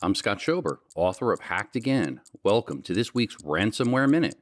[0.00, 2.20] I'm Scott Schober, author of Hacked Again.
[2.44, 4.36] Welcome to this week's Ransomware Minute.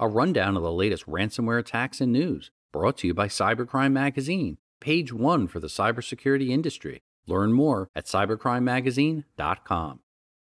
[0.00, 4.58] A rundown of the latest ransomware attacks and news, brought to you by Cybercrime Magazine,
[4.80, 7.02] page one for the cybersecurity industry.
[7.28, 10.00] Learn more at cybercrimemagazine.com.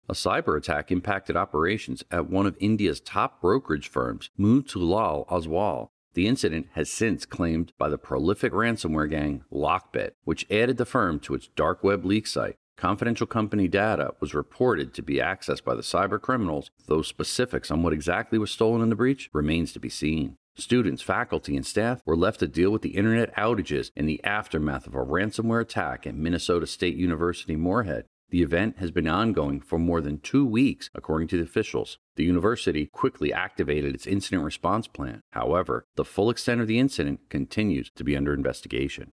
[0.09, 5.91] A cyber attack impacted operations at one of India's top brokerage firms, Motilal Oswal.
[6.15, 11.21] The incident has since claimed by the prolific ransomware gang Lockbit, which added the firm
[11.21, 12.57] to its dark web leak site.
[12.77, 17.83] Confidential company data was reported to be accessed by the cyber criminals, though specifics on
[17.83, 20.37] what exactly was stolen in the breach remains to be seen.
[20.59, 24.87] Students, faculty, and staff were left to deal with the internet outages in the aftermath
[24.87, 28.05] of a ransomware attack at Minnesota State University Moorhead.
[28.29, 31.99] The event has been ongoing for more than two weeks, according to the officials.
[32.17, 35.21] The university quickly activated its incident response plan.
[35.31, 39.13] However, the full extent of the incident continues to be under investigation.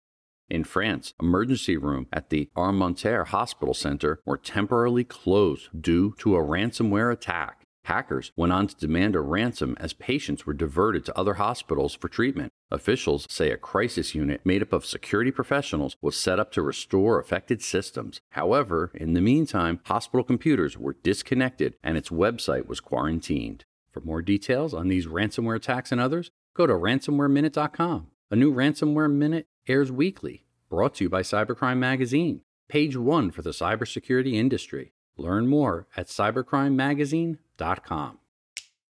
[0.52, 6.44] In France, emergency room at the Armentières Hospital Center were temporarily closed due to a
[6.44, 7.64] ransomware attack.
[7.86, 12.10] Hackers went on to demand a ransom as patients were diverted to other hospitals for
[12.10, 12.52] treatment.
[12.70, 17.18] Officials say a crisis unit made up of security professionals was set up to restore
[17.18, 18.20] affected systems.
[18.32, 23.64] However, in the meantime, hospital computers were disconnected and its website was quarantined.
[23.90, 28.08] For more details on these ransomware attacks and others, go to ransomwareminute.com.
[28.30, 30.41] A new Ransomware Minute airs weekly,
[30.72, 34.94] brought to you by Cybercrime Magazine, page one for the cybersecurity industry.
[35.18, 38.18] Learn more at cybercrimemagazine.com.